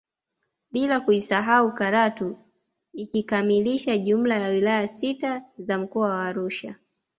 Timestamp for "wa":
6.09-6.23